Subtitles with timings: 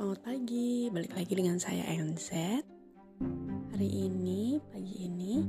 [0.00, 2.32] Selamat pagi, balik lagi dengan saya NZ.
[3.68, 5.44] Hari ini, pagi ini,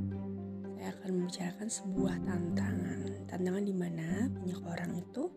[0.75, 3.31] saya akan membicarakan sebuah tantangan.
[3.31, 5.31] Tantangan di mana banyak orang itu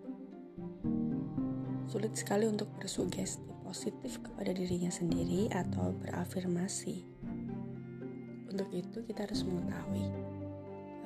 [1.87, 7.07] sulit sekali untuk bersugesti positif kepada dirinya sendiri atau berafirmasi.
[8.51, 10.11] Untuk itu kita harus mengetahui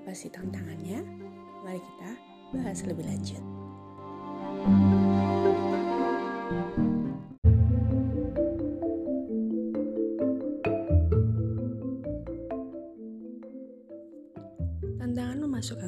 [0.01, 1.05] apa sih tantangannya.
[1.61, 2.11] Mari kita
[2.57, 3.45] bahas lebih lanjut.
[6.49, 6.88] Tantangan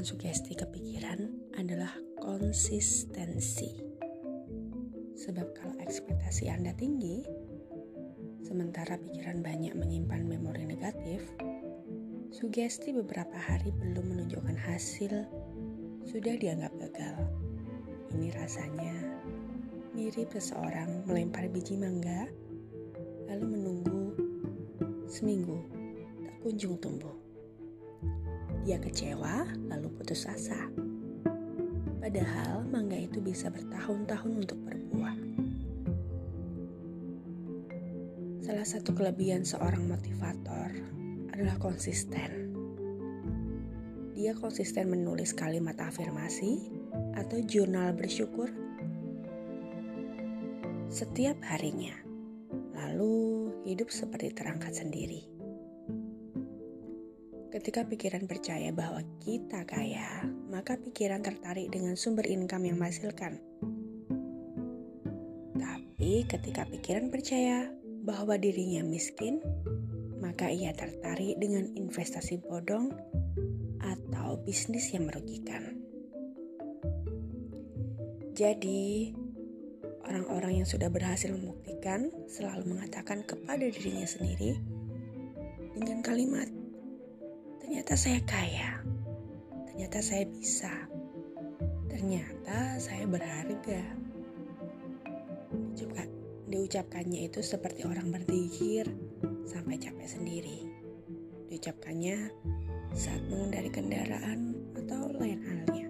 [0.00, 1.20] memasukkan sugesti ke pikiran
[1.60, 3.68] adalah konsistensi.
[5.12, 7.20] Sebab kalau ekspektasi Anda tinggi,
[8.40, 11.20] sementara pikiran banyak menyimpan memori negatif,
[12.32, 15.28] sugesti beberapa hari belum menunjukkan hasil
[16.08, 17.20] sudah dianggap gagal.
[18.16, 18.96] Ini rasanya
[19.92, 22.24] mirip seseorang melempar biji mangga
[23.28, 24.16] lalu menunggu
[25.12, 25.60] seminggu
[26.24, 27.29] tak kunjung tumbuh.
[28.60, 30.68] Dia kecewa lalu putus asa.
[31.96, 35.16] Padahal mangga itu bisa bertahun-tahun untuk berbuah.
[38.44, 40.76] Salah satu kelebihan seorang motivator
[41.32, 42.52] adalah konsisten.
[44.12, 46.68] Dia konsisten menulis kalimat afirmasi
[47.16, 48.52] atau jurnal bersyukur
[50.92, 51.96] setiap harinya.
[52.76, 55.29] Lalu hidup seperti terangkat sendiri.
[57.50, 60.22] Ketika pikiran percaya bahwa kita kaya,
[60.54, 63.42] maka pikiran tertarik dengan sumber income yang menghasilkan.
[65.58, 67.66] Tapi ketika pikiran percaya
[68.06, 69.42] bahwa dirinya miskin,
[70.22, 72.94] maka ia tertarik dengan investasi bodong
[73.82, 75.74] atau bisnis yang merugikan.
[78.38, 79.10] Jadi,
[80.06, 84.54] orang-orang yang sudah berhasil membuktikan selalu mengatakan kepada dirinya sendiri
[85.74, 86.59] dengan kalimat
[87.70, 88.82] Ternyata saya kaya.
[89.70, 90.90] Ternyata saya bisa.
[91.86, 93.94] Ternyata saya berharga.
[95.54, 96.08] Diucapkan,
[96.50, 98.90] diucapkannya itu seperti orang berzikir
[99.46, 100.66] sampai capek sendiri.
[101.46, 102.34] Diucapkannya
[102.90, 105.86] saat mengendari kendaraan atau lain halnya.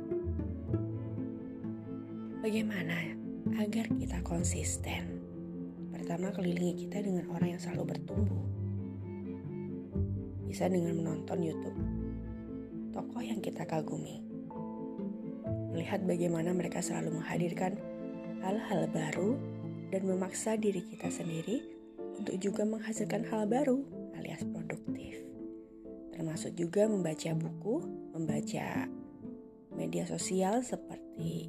[2.45, 3.17] Bagaimana
[3.57, 5.17] agar kita konsisten?
[5.97, 8.60] Pertama, kelilingi kita dengan orang yang selalu bertumbuh
[10.51, 11.79] bisa dengan menonton YouTube
[12.91, 14.19] tokoh yang kita kagumi.
[15.71, 17.79] Melihat bagaimana mereka selalu menghadirkan
[18.43, 19.39] hal-hal baru
[19.95, 21.63] dan memaksa diri kita sendiri
[22.19, 23.81] untuk juga menghasilkan hal baru
[24.19, 25.23] alias produktif.
[26.13, 28.91] Termasuk juga membaca buku, membaca
[29.73, 31.49] media sosial seperti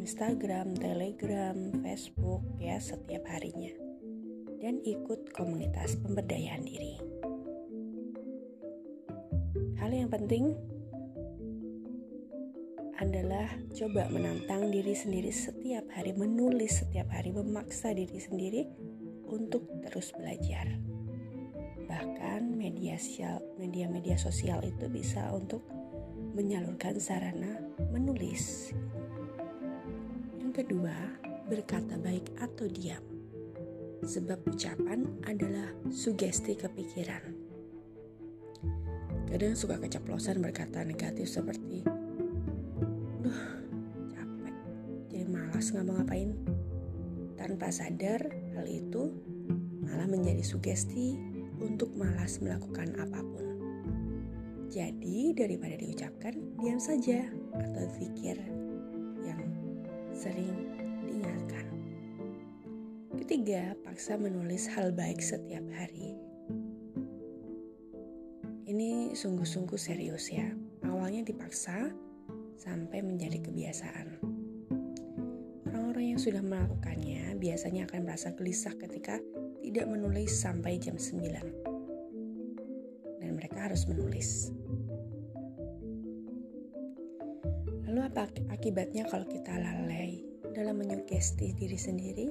[0.00, 1.54] Instagram, Telegram,
[1.84, 3.70] Facebook ya setiap harinya
[4.58, 6.96] dan ikut komunitas pemberdayaan diri.
[9.86, 10.50] Hal yang penting
[12.98, 18.66] adalah coba menantang diri sendiri setiap hari, menulis setiap hari, memaksa diri sendiri
[19.30, 20.74] untuk terus belajar.
[21.86, 25.62] Bahkan media sosial, media-media sosial itu bisa untuk
[26.34, 27.54] menyalurkan sarana
[27.94, 28.74] menulis.
[30.42, 30.98] Yang kedua,
[31.46, 33.06] berkata baik atau diam.
[34.02, 37.45] Sebab ucapan adalah sugesti kepikiran
[39.26, 41.82] Kadang suka keceplosan berkata negatif seperti,
[43.26, 43.42] Duh,
[44.14, 44.54] capek,
[45.10, 46.30] jadi malas ngapa-ngapain.
[47.34, 48.22] Tanpa sadar,
[48.54, 49.10] hal itu
[49.82, 51.18] malah menjadi sugesti
[51.58, 53.46] untuk malas melakukan apa pun.
[54.70, 57.26] Jadi, daripada diucapkan, diam saja
[57.58, 58.38] atau zikir
[59.26, 59.42] yang
[60.14, 60.54] sering
[61.02, 61.66] diingatkan.
[63.18, 66.25] Ketiga, paksa menulis hal baik setiap hari
[68.76, 70.52] ini sungguh-sungguh serius ya.
[70.84, 71.88] Awalnya dipaksa
[72.60, 74.20] sampai menjadi kebiasaan.
[75.72, 79.16] Orang-orang yang sudah melakukannya biasanya akan merasa gelisah ketika
[79.64, 83.24] tidak menulis sampai jam 9.
[83.24, 84.52] Dan mereka harus menulis.
[87.88, 90.20] Lalu apa akibatnya kalau kita lalai
[90.52, 92.28] dalam menyugesti diri sendiri?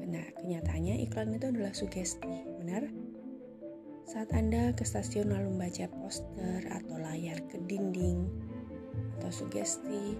[0.00, 2.24] Nah, kenyataannya iklan itu adalah sugesti,
[2.56, 3.05] benar?
[4.06, 8.22] Saat Anda ke stasiun lalu membaca poster atau layar ke dinding
[9.18, 10.14] atau sugesti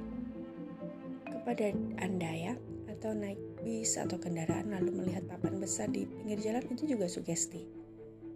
[1.22, 1.70] kepada
[2.02, 2.54] Anda ya,
[2.90, 7.62] atau naik bis atau kendaraan lalu melihat papan besar di pinggir jalan itu juga sugesti.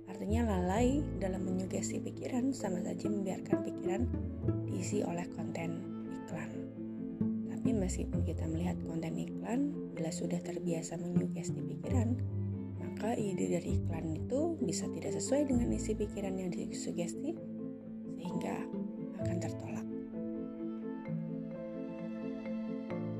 [0.06, 4.06] Artinya lalai dalam menyugesti pikiran sama saja membiarkan pikiran
[4.70, 5.82] diisi oleh konten
[6.14, 6.50] iklan.
[7.50, 12.14] Tapi meskipun kita melihat konten iklan, bila sudah terbiasa menyugesti pikiran,
[12.90, 17.38] maka ide dari iklan itu bisa tidak sesuai dengan isi pikiran yang disugesti,
[18.18, 18.66] sehingga
[19.22, 19.86] akan tertolak.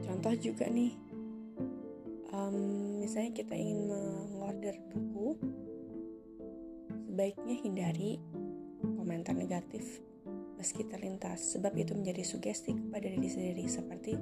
[0.02, 0.92] Contoh juga nih,
[2.34, 5.38] um, misalnya kita ingin mengorder buku,
[7.20, 8.16] sebaiknya hindari
[8.82, 10.00] komentar negatif
[10.56, 14.16] meski terlintas sebab itu menjadi sugesti kepada diri sendiri seperti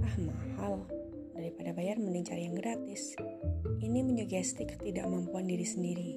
[0.00, 0.84] ah mahal
[1.52, 3.12] daripada bayar mending cari yang gratis.
[3.84, 6.12] Ini menyugesti ketidakmampuan diri sendiri.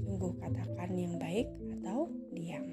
[0.00, 2.72] Sungguh katakan yang baik atau diam.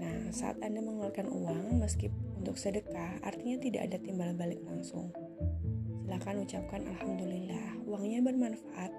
[0.00, 2.08] Nah saat anda mengeluarkan uang meski
[2.40, 5.12] untuk sedekah artinya tidak ada timbal balik langsung.
[6.08, 8.92] Silakan ucapkan alhamdulillah uangnya bermanfaat.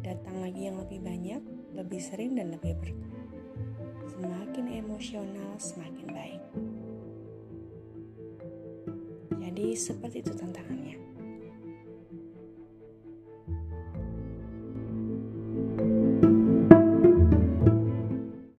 [0.00, 1.44] Datang lagi yang lebih banyak
[1.76, 3.20] lebih sering dan lebih berkah.
[4.16, 6.45] Semakin emosional, semakin baik.
[9.56, 11.05] Jadi, seperti itu tantangannya.